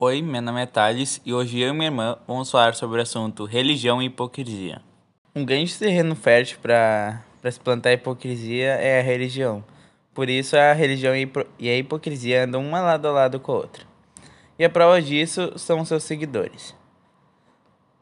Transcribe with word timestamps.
Oi, 0.00 0.22
meu 0.22 0.40
nome 0.40 0.62
é 0.62 0.66
Thales 0.66 1.20
e 1.26 1.34
hoje 1.34 1.58
eu 1.58 1.70
e 1.70 1.72
minha 1.72 1.86
irmã 1.86 2.16
vamos 2.24 2.48
falar 2.48 2.76
sobre 2.76 3.00
o 3.00 3.02
assunto 3.02 3.44
religião 3.44 4.00
e 4.00 4.04
hipocrisia. 4.04 4.80
Um 5.34 5.44
grande 5.44 5.76
terreno 5.76 6.14
fértil 6.14 6.60
para 6.62 7.20
se 7.50 7.58
plantar 7.58 7.94
hipocrisia 7.94 8.74
é 8.74 9.00
a 9.00 9.02
religião. 9.02 9.64
Por 10.14 10.28
isso, 10.30 10.56
a 10.56 10.72
religião 10.72 11.14
e 11.58 11.68
a 11.68 11.76
hipocrisia 11.76 12.44
andam 12.44 12.64
uma 12.64 12.80
lado 12.80 13.08
a 13.08 13.10
lado 13.10 13.40
com 13.40 13.50
a 13.50 13.56
outra. 13.56 13.84
E 14.56 14.64
a 14.64 14.70
prova 14.70 15.02
disso 15.02 15.58
são 15.58 15.84
seus 15.84 16.04
seguidores. 16.04 16.76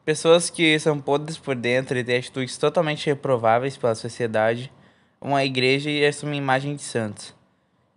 Pessoas 0.05 0.51
que 0.51 0.77
são 0.77 0.99
podres 0.99 1.39
por 1.39 1.55
dentro 1.55 1.97
e 1.97 2.03
têm 2.03 2.17
atitudes 2.17 2.59
totalmente 2.59 3.07
reprováveis 3.07 3.75
pela 3.75 3.95
sociedade, 3.95 4.71
uma 5.19 5.43
igreja 5.43 5.89
e 5.89 6.05
assumem 6.05 6.37
imagem 6.37 6.75
de 6.75 6.83
santos. 6.83 7.33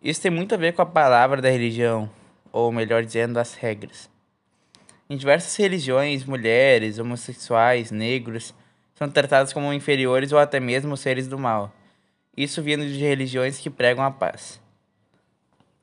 Isso 0.03 0.23
tem 0.23 0.31
muito 0.31 0.55
a 0.55 0.59
ver 0.59 0.73
com 0.73 0.81
a 0.81 0.87
palavra 0.87 1.43
da 1.43 1.51
religião, 1.51 2.09
ou 2.53 2.71
melhor 2.73 3.05
dizendo, 3.05 3.39
as 3.39 3.55
regras. 3.55 4.11
Em 5.09 5.17
diversas 5.17 5.57
religiões, 5.57 6.25
mulheres, 6.25 6.99
homossexuais, 6.99 7.91
negros 7.91 8.55
são 8.95 9.11
tratados 9.11 9.53
como 9.53 9.73
inferiores 9.73 10.31
ou 10.31 10.39
até 10.39 10.61
mesmo 10.61 10.97
seres 10.97 11.27
do 11.27 11.39
mal. 11.39 11.73
Isso 12.37 12.63
vindo 12.63 12.87
de 12.87 12.99
religiões 12.99 13.59
que 13.59 13.69
pregam 13.69 14.05
a 14.05 14.11
paz. 14.11 14.61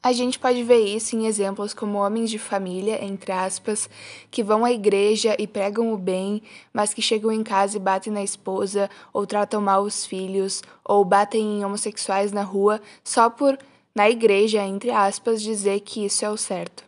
A 0.01 0.13
gente 0.13 0.39
pode 0.39 0.63
ver 0.63 0.85
isso 0.85 1.15
em 1.15 1.25
exemplos 1.25 1.73
como 1.73 1.97
homens 1.97 2.29
de 2.29 2.39
família, 2.39 3.03
entre 3.03 3.31
aspas, 3.31 3.89
que 4.31 4.43
vão 4.43 4.63
à 4.63 4.71
igreja 4.71 5.35
e 5.37 5.45
pregam 5.45 5.91
o 5.91 5.97
bem, 5.97 6.41
mas 6.71 6.93
que 6.93 7.01
chegam 7.01 7.31
em 7.31 7.43
casa 7.43 7.75
e 7.75 7.79
batem 7.79 8.13
na 8.13 8.23
esposa, 8.23 8.89
ou 9.11 9.25
tratam 9.25 9.59
mal 9.59 9.83
os 9.83 10.05
filhos, 10.05 10.61
ou 10.85 11.03
batem 11.03 11.59
em 11.59 11.65
homossexuais 11.65 12.31
na 12.31 12.43
rua, 12.43 12.79
só 13.03 13.29
por, 13.29 13.57
na 13.97 14.11
igreja, 14.11 14.63
entre 14.63 14.91
aspas, 14.91 15.41
dizer 15.41 15.79
que 15.79 16.05
isso 16.05 16.23
é 16.23 16.29
o 16.29 16.37
certo. 16.37 16.83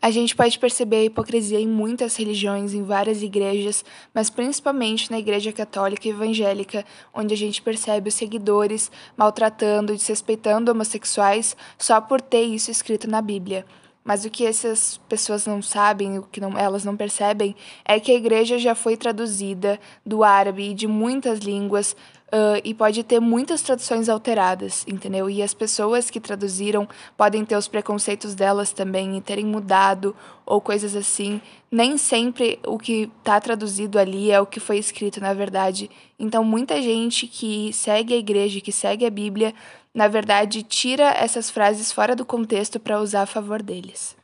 A 0.00 0.08
gente 0.08 0.36
pode 0.36 0.56
perceber 0.56 0.98
a 0.98 1.04
hipocrisia 1.06 1.58
em 1.58 1.66
muitas 1.66 2.14
religiões, 2.14 2.74
em 2.74 2.84
várias 2.84 3.24
igrejas, 3.24 3.84
mas 4.14 4.30
principalmente 4.30 5.10
na 5.10 5.18
Igreja 5.18 5.52
Católica 5.52 6.06
e 6.06 6.12
Evangélica, 6.12 6.84
onde 7.12 7.34
a 7.34 7.36
gente 7.36 7.60
percebe 7.60 8.08
os 8.08 8.14
seguidores 8.14 8.88
maltratando 9.16 9.92
e 9.92 9.96
desrespeitando 9.96 10.70
homossexuais 10.70 11.56
só 11.76 12.00
por 12.00 12.20
ter 12.20 12.42
isso 12.42 12.70
escrito 12.70 13.10
na 13.10 13.20
Bíblia. 13.20 13.66
Mas 14.04 14.24
o 14.24 14.30
que 14.30 14.46
essas 14.46 15.00
pessoas 15.08 15.44
não 15.44 15.60
sabem, 15.60 16.20
o 16.20 16.22
que 16.22 16.40
não, 16.40 16.56
elas 16.56 16.84
não 16.84 16.96
percebem, 16.96 17.56
é 17.84 17.98
que 17.98 18.12
a 18.12 18.14
igreja 18.14 18.60
já 18.60 18.76
foi 18.76 18.96
traduzida 18.96 19.80
do 20.04 20.22
árabe 20.22 20.70
e 20.70 20.74
de 20.74 20.86
muitas 20.86 21.40
línguas 21.40 21.96
Uh, 22.26 22.58
e 22.64 22.74
pode 22.74 23.04
ter 23.04 23.20
muitas 23.20 23.62
traduções 23.62 24.08
alteradas, 24.08 24.84
entendeu? 24.88 25.30
E 25.30 25.40
as 25.40 25.54
pessoas 25.54 26.10
que 26.10 26.18
traduziram 26.18 26.88
podem 27.16 27.44
ter 27.44 27.54
os 27.54 27.68
preconceitos 27.68 28.34
delas 28.34 28.72
também 28.72 29.16
e 29.16 29.20
terem 29.20 29.46
mudado 29.46 30.14
ou 30.44 30.60
coisas 30.60 30.96
assim. 30.96 31.40
Nem 31.70 31.96
sempre 31.96 32.58
o 32.66 32.78
que 32.78 33.08
está 33.20 33.40
traduzido 33.40 33.96
ali 33.96 34.32
é 34.32 34.40
o 34.40 34.46
que 34.46 34.58
foi 34.58 34.76
escrito, 34.76 35.20
na 35.20 35.32
verdade. 35.32 35.88
Então, 36.18 36.42
muita 36.42 36.82
gente 36.82 37.28
que 37.28 37.72
segue 37.72 38.12
a 38.12 38.18
igreja, 38.18 38.60
que 38.60 38.72
segue 38.72 39.06
a 39.06 39.10
Bíblia, 39.10 39.54
na 39.94 40.08
verdade, 40.08 40.64
tira 40.64 41.04
essas 41.04 41.48
frases 41.48 41.92
fora 41.92 42.16
do 42.16 42.24
contexto 42.24 42.80
para 42.80 43.00
usar 43.00 43.22
a 43.22 43.26
favor 43.26 43.62
deles. 43.62 44.16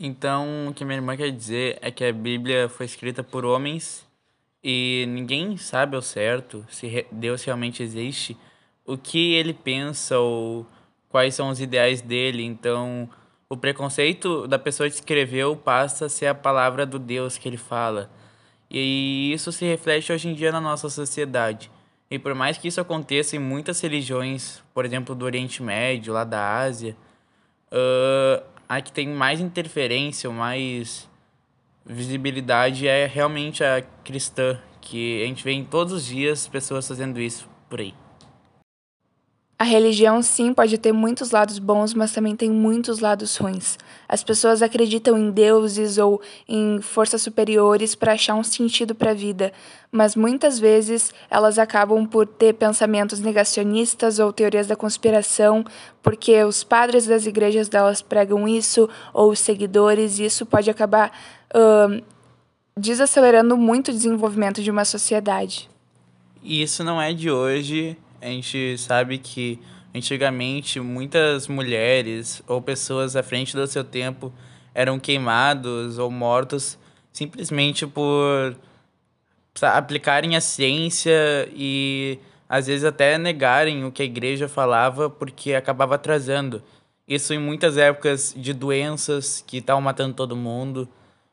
Então, 0.00 0.68
o 0.68 0.74
que 0.74 0.82
minha 0.82 0.96
irmã 0.96 1.14
quer 1.14 1.30
dizer 1.30 1.78
é 1.82 1.90
que 1.90 2.04
a 2.04 2.12
Bíblia 2.12 2.70
foi 2.70 2.86
escrita 2.86 3.22
por 3.22 3.44
homens 3.44 4.02
e 4.62 5.04
ninguém 5.08 5.56
sabe 5.56 5.96
ao 5.96 6.02
certo 6.02 6.64
se 6.68 7.06
Deus 7.10 7.42
realmente 7.44 7.82
existe, 7.82 8.36
o 8.86 8.96
que 8.96 9.34
ele 9.34 9.52
pensa 9.52 10.18
ou 10.18 10.66
quais 11.08 11.34
são 11.34 11.48
os 11.48 11.60
ideais 11.60 12.00
dele. 12.00 12.44
Então, 12.44 13.08
o 13.48 13.56
preconceito 13.56 14.46
da 14.46 14.58
pessoa 14.58 14.88
que 14.88 14.94
escreveu 14.94 15.56
passa 15.56 16.06
a 16.06 16.08
ser 16.08 16.26
a 16.26 16.34
palavra 16.34 16.86
do 16.86 16.98
Deus 16.98 17.36
que 17.36 17.48
ele 17.48 17.56
fala. 17.56 18.10
E 18.70 19.30
isso 19.32 19.52
se 19.52 19.64
reflete 19.66 20.12
hoje 20.12 20.28
em 20.28 20.34
dia 20.34 20.50
na 20.50 20.60
nossa 20.60 20.88
sociedade. 20.88 21.70
E 22.10 22.18
por 22.18 22.34
mais 22.34 22.56
que 22.56 22.68
isso 22.68 22.80
aconteça 22.80 23.36
em 23.36 23.38
muitas 23.38 23.80
religiões, 23.80 24.62
por 24.72 24.84
exemplo, 24.84 25.14
do 25.14 25.24
Oriente 25.24 25.62
Médio, 25.62 26.12
lá 26.12 26.24
da 26.24 26.58
Ásia, 26.60 26.96
uh, 27.70 28.42
a 28.68 28.80
que 28.80 28.92
tem 28.92 29.08
mais 29.08 29.40
interferência, 29.40 30.30
mais 30.30 31.08
visibilidade 31.84 32.86
é 32.86 33.06
realmente 33.06 33.62
a 33.64 33.82
cristã, 34.04 34.58
que 34.80 35.22
a 35.22 35.26
gente 35.26 35.44
vê 35.44 35.52
em 35.52 35.64
todos 35.64 35.92
os 35.92 36.06
dias 36.06 36.46
pessoas 36.46 36.86
fazendo 36.86 37.20
isso 37.20 37.48
por 37.68 37.80
aí. 37.80 37.94
A 39.62 39.64
religião, 39.64 40.20
sim, 40.22 40.52
pode 40.52 40.76
ter 40.76 40.90
muitos 40.92 41.30
lados 41.30 41.60
bons, 41.60 41.94
mas 41.94 42.10
também 42.10 42.34
tem 42.34 42.50
muitos 42.50 42.98
lados 42.98 43.36
ruins. 43.36 43.78
As 44.08 44.24
pessoas 44.24 44.60
acreditam 44.60 45.16
em 45.16 45.30
deuses 45.30 45.98
ou 45.98 46.20
em 46.48 46.80
forças 46.82 47.22
superiores 47.22 47.94
para 47.94 48.14
achar 48.14 48.34
um 48.34 48.42
sentido 48.42 48.92
para 48.92 49.12
a 49.12 49.14
vida, 49.14 49.52
mas 49.92 50.16
muitas 50.16 50.58
vezes 50.58 51.14
elas 51.30 51.60
acabam 51.60 52.04
por 52.04 52.26
ter 52.26 52.54
pensamentos 52.54 53.20
negacionistas 53.20 54.18
ou 54.18 54.32
teorias 54.32 54.66
da 54.66 54.74
conspiração, 54.74 55.64
porque 56.02 56.42
os 56.42 56.64
padres 56.64 57.06
das 57.06 57.24
igrejas 57.24 57.68
delas 57.68 58.02
pregam 58.02 58.48
isso, 58.48 58.88
ou 59.14 59.30
os 59.30 59.38
seguidores, 59.38 60.18
e 60.18 60.24
isso 60.24 60.44
pode 60.44 60.70
acabar 60.70 61.16
uh, 61.54 62.02
desacelerando 62.76 63.56
muito 63.56 63.92
o 63.92 63.94
desenvolvimento 63.94 64.60
de 64.60 64.72
uma 64.72 64.84
sociedade. 64.84 65.70
E 66.42 66.60
isso 66.60 66.82
não 66.82 67.00
é 67.00 67.12
de 67.12 67.30
hoje 67.30 67.96
a 68.22 68.28
gente 68.28 68.78
sabe 68.78 69.18
que 69.18 69.58
antigamente 69.94 70.78
muitas 70.80 71.48
mulheres 71.48 72.42
ou 72.46 72.62
pessoas 72.62 73.16
à 73.16 73.22
frente 73.22 73.54
do 73.54 73.66
seu 73.66 73.82
tempo 73.82 74.32
eram 74.72 74.98
queimados 74.98 75.98
ou 75.98 76.10
mortos 76.10 76.78
simplesmente 77.12 77.86
por 77.86 78.56
aplicarem 79.60 80.34
a 80.36 80.40
ciência 80.40 81.48
e 81.52 82.18
às 82.48 82.68
vezes 82.68 82.84
até 82.84 83.18
negarem 83.18 83.84
o 83.84 83.92
que 83.92 84.02
a 84.02 84.06
igreja 84.06 84.48
falava 84.48 85.10
porque 85.10 85.52
acabava 85.54 85.96
atrasando. 85.96 86.62
Isso 87.06 87.34
em 87.34 87.38
muitas 87.38 87.76
épocas 87.76 88.32
de 88.36 88.54
doenças 88.54 89.44
que 89.46 89.58
estavam 89.58 89.82
matando 89.82 90.14
todo 90.14 90.36
mundo, 90.36 90.88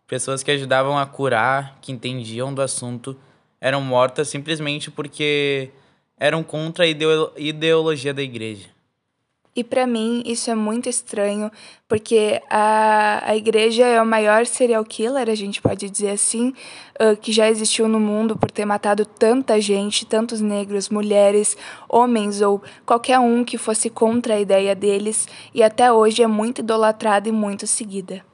pessoas 0.08 0.42
que 0.42 0.52
ajudavam 0.52 0.98
a 0.98 1.06
curar, 1.06 1.78
que 1.82 1.92
entendiam 1.92 2.54
do 2.54 2.62
assunto, 2.62 3.16
eram 3.62 3.80
mortas 3.80 4.28
simplesmente 4.28 4.90
porque 4.90 5.72
eram 6.20 6.44
contra 6.44 6.86
a 6.86 6.88
ideologia 6.88 8.14
da 8.14 8.22
igreja. 8.22 8.68
E 9.56 9.64
para 9.64 9.86
mim 9.88 10.22
isso 10.26 10.50
é 10.50 10.56
muito 10.56 10.88
estranho, 10.88 11.52
porque 11.88 12.42
a, 12.50 13.24
a 13.26 13.36
igreja 13.36 13.86
é 13.86 14.02
o 14.02 14.06
maior 14.06 14.46
serial 14.46 14.86
killer, 14.86 15.28
a 15.28 15.36
gente 15.36 15.62
pode 15.62 15.90
dizer 15.90 16.12
assim, 16.12 16.54
uh, 17.02 17.18
que 17.20 17.32
já 17.32 17.50
existiu 17.50 17.88
no 17.88 18.00
mundo 18.00 18.38
por 18.38 18.52
ter 18.52 18.64
matado 18.64 19.06
tanta 19.06 19.60
gente, 19.60 20.06
tantos 20.06 20.40
negros, 20.40 20.90
mulheres, 20.90 21.58
homens 21.90 22.42
ou 22.42 22.62
qualquer 22.86 23.20
um 23.20 23.44
que 23.44 23.58
fosse 23.58 23.90
contra 23.90 24.36
a 24.36 24.40
ideia 24.40 24.76
deles, 24.76 25.28
e 25.54 25.64
até 25.64 25.92
hoje 25.92 26.22
é 26.22 26.28
muito 26.28 26.60
idolatrada 26.60 27.28
e 27.28 27.32
muito 27.32 27.66
seguida. 27.66 28.29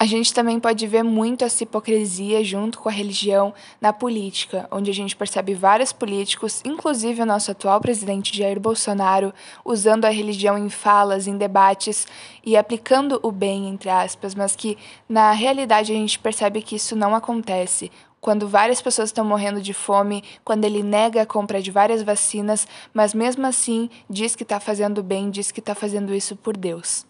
A 0.00 0.06
gente 0.06 0.32
também 0.32 0.60
pode 0.60 0.86
ver 0.86 1.02
muito 1.02 1.44
essa 1.44 1.64
hipocrisia 1.64 2.44
junto 2.44 2.78
com 2.78 2.88
a 2.88 2.92
religião 2.92 3.52
na 3.80 3.92
política, 3.92 4.68
onde 4.70 4.92
a 4.92 4.94
gente 4.94 5.16
percebe 5.16 5.54
vários 5.54 5.92
políticos, 5.92 6.62
inclusive 6.64 7.20
o 7.20 7.26
nosso 7.26 7.50
atual 7.50 7.80
presidente 7.80 8.36
Jair 8.36 8.60
Bolsonaro, 8.60 9.34
usando 9.64 10.04
a 10.04 10.08
religião 10.08 10.56
em 10.56 10.68
falas, 10.68 11.26
em 11.26 11.36
debates 11.36 12.06
e 12.46 12.56
aplicando 12.56 13.18
o 13.24 13.32
bem, 13.32 13.68
entre 13.68 13.90
aspas, 13.90 14.36
mas 14.36 14.54
que 14.54 14.78
na 15.08 15.32
realidade 15.32 15.90
a 15.90 15.96
gente 15.96 16.16
percebe 16.16 16.62
que 16.62 16.76
isso 16.76 16.94
não 16.94 17.12
acontece. 17.12 17.90
Quando 18.20 18.46
várias 18.46 18.80
pessoas 18.80 19.08
estão 19.08 19.24
morrendo 19.24 19.60
de 19.60 19.74
fome, 19.74 20.22
quando 20.44 20.64
ele 20.64 20.80
nega 20.80 21.22
a 21.22 21.26
compra 21.26 21.60
de 21.60 21.72
várias 21.72 22.04
vacinas, 22.04 22.68
mas 22.94 23.12
mesmo 23.12 23.44
assim 23.44 23.90
diz 24.08 24.36
que 24.36 24.44
está 24.44 24.60
fazendo 24.60 25.02
bem, 25.02 25.28
diz 25.28 25.50
que 25.50 25.58
está 25.58 25.74
fazendo 25.74 26.14
isso 26.14 26.36
por 26.36 26.56
Deus. 26.56 27.04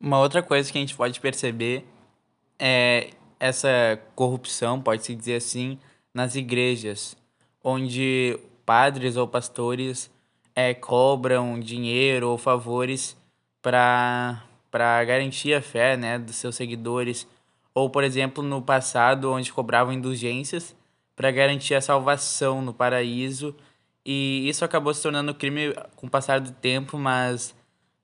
Uma 0.00 0.18
outra 0.18 0.42
coisa 0.42 0.72
que 0.72 0.78
a 0.78 0.80
gente 0.80 0.96
pode 0.96 1.20
perceber 1.20 1.84
é 2.58 3.10
essa 3.38 4.00
corrupção, 4.14 4.80
pode-se 4.80 5.14
dizer 5.14 5.36
assim, 5.36 5.78
nas 6.14 6.34
igrejas, 6.34 7.14
onde 7.62 8.38
padres 8.64 9.16
ou 9.18 9.28
pastores 9.28 10.10
é, 10.54 10.72
cobram 10.72 11.60
dinheiro 11.60 12.30
ou 12.30 12.38
favores 12.38 13.14
para 13.60 14.42
garantir 15.06 15.52
a 15.52 15.60
fé 15.60 15.98
né, 15.98 16.18
dos 16.18 16.36
seus 16.36 16.56
seguidores. 16.56 17.28
Ou, 17.74 17.90
por 17.90 18.02
exemplo, 18.02 18.42
no 18.42 18.62
passado, 18.62 19.30
onde 19.30 19.52
cobravam 19.52 19.92
indulgências 19.92 20.74
para 21.14 21.30
garantir 21.30 21.74
a 21.74 21.80
salvação 21.82 22.62
no 22.62 22.72
paraíso. 22.72 23.54
E 24.04 24.48
isso 24.48 24.64
acabou 24.64 24.94
se 24.94 25.02
tornando 25.02 25.34
crime 25.34 25.74
com 25.94 26.06
o 26.06 26.10
passar 26.10 26.40
do 26.40 26.52
tempo, 26.52 26.96
mas 26.96 27.54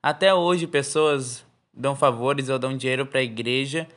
até 0.01 0.31
hoje 0.31 0.67
pessoas 0.67 1.46
dão 1.77 1.95
favores 1.95 2.49
ou 2.49 2.57
dão 2.57 2.75
dinheiro 2.75 3.05
para 3.05 3.19
a 3.19 3.23
igreja, 3.23 3.87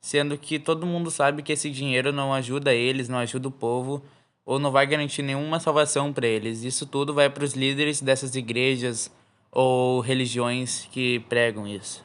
sendo 0.00 0.36
que 0.36 0.58
todo 0.58 0.86
mundo 0.86 1.10
sabe 1.10 1.42
que 1.42 1.52
esse 1.52 1.70
dinheiro 1.70 2.12
não 2.12 2.32
ajuda 2.32 2.74
eles, 2.74 3.08
não 3.08 3.18
ajuda 3.18 3.48
o 3.48 3.52
povo 3.52 4.02
ou 4.44 4.58
não 4.58 4.70
vai 4.70 4.86
garantir 4.86 5.22
nenhuma 5.22 5.60
salvação 5.60 6.12
para 6.12 6.26
eles. 6.26 6.64
Isso 6.64 6.86
tudo 6.86 7.14
vai 7.14 7.30
para 7.30 7.44
os 7.44 7.54
líderes 7.54 8.00
dessas 8.00 8.34
igrejas 8.34 9.10
ou 9.50 10.00
religiões 10.00 10.88
que 10.90 11.20
pregam 11.20 11.66
isso. 11.66 12.04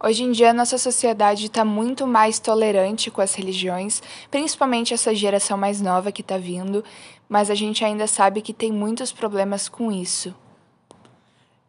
Hoje 0.00 0.22
em 0.22 0.30
dia, 0.30 0.52
nossa 0.52 0.78
sociedade 0.78 1.46
está 1.46 1.64
muito 1.64 2.06
mais 2.06 2.38
tolerante 2.38 3.10
com 3.10 3.20
as 3.20 3.34
religiões, 3.34 4.00
principalmente 4.30 4.94
essa 4.94 5.12
geração 5.12 5.58
mais 5.58 5.80
nova 5.80 6.12
que 6.12 6.20
está 6.20 6.38
vindo, 6.38 6.84
mas 7.28 7.50
a 7.50 7.54
gente 7.54 7.84
ainda 7.84 8.06
sabe 8.06 8.40
que 8.40 8.54
tem 8.54 8.70
muitos 8.70 9.10
problemas 9.10 9.68
com 9.68 9.90
isso. 9.90 10.32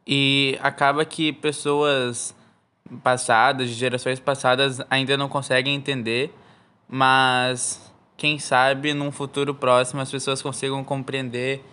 E 0.06 0.60
acaba 0.62 1.04
que 1.06 1.34
pessoas 1.34 2.36
passadas, 3.04 3.70
de 3.70 3.76
gerações 3.76 4.20
passadas, 4.20 4.82
ainda 4.90 5.18
não 5.18 5.30
conseguem 5.30 5.76
entender, 5.76 6.34
mas 6.88 7.92
quem 8.18 8.38
sabe 8.40 8.94
num 8.94 9.12
futuro 9.12 9.54
próximo 9.54 10.02
as 10.02 10.12
pessoas 10.12 10.42
consigam 10.42 10.84
compreender 10.84 11.64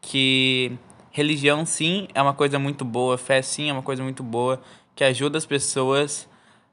que 0.00 0.72
religião 1.10 1.66
sim 1.66 2.06
é 2.14 2.22
uma 2.22 2.34
coisa 2.34 2.58
muito 2.58 2.84
boa, 2.84 3.18
fé 3.18 3.42
sim 3.42 3.70
é 3.70 3.72
uma 3.72 3.82
coisa 3.82 4.02
muito 4.02 4.22
boa, 4.22 4.60
que 4.94 5.02
ajuda 5.02 5.38
as 5.38 5.46
pessoas, 5.46 6.28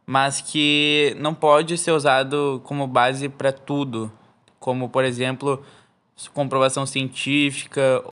mas 0.06 0.42
que 0.42 1.16
não 1.20 1.34
pode 1.34 1.78
ser 1.78 1.92
usado 1.92 2.62
como 2.64 2.86
base 2.86 3.30
para 3.30 3.52
tudo, 3.52 4.12
como 4.60 4.90
por 4.90 5.04
exemplo 5.04 5.64
comprovação 6.34 6.86
científica 6.86 8.02